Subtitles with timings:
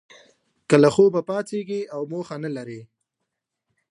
[0.69, 2.81] که له خوبه پاڅیږی او موخه نه لرئ